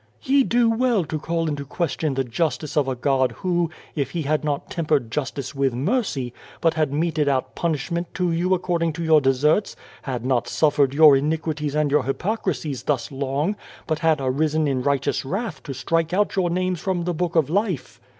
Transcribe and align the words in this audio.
"Ye 0.23 0.41
do 0.43 0.67
well 0.67 1.05
to 1.05 1.19
call 1.19 1.47
into 1.47 1.63
question 1.63 2.15
the 2.15 2.23
justice 2.23 2.75
of 2.75 2.87
a 2.87 2.95
God 2.95 3.33
who, 3.33 3.69
if 3.95 4.09
He 4.13 4.23
had 4.23 4.43
not 4.43 4.67
tempered 4.67 5.11
justice 5.11 5.53
with 5.53 5.75
mercy, 5.75 6.33
but 6.59 6.73
had 6.73 6.91
meted 6.91 7.27
out 7.27 7.53
punishment 7.53 8.11
to 8.15 8.31
you 8.31 8.55
according 8.55 8.93
to 8.93 9.03
your 9.03 9.21
deserts, 9.21 9.75
had 10.01 10.25
not 10.25 10.47
suffered 10.47 10.95
your 10.95 11.15
iniquities 11.15 11.75
and 11.75 11.91
your 11.91 12.01
hypocrisies 12.05 12.81
thus 12.81 13.11
long, 13.11 13.55
but 13.85 13.99
had 13.99 14.19
arisen 14.19 14.67
in 14.67 14.81
righteous 14.81 15.23
wrath 15.23 15.61
to 15.61 15.71
strike 15.75 16.13
out 16.13 16.35
your 16.35 16.49
names 16.49 16.79
from 16.79 17.03
the 17.03 17.13
Book 17.13 17.35
of 17.35 17.47
Life. 17.47 18.01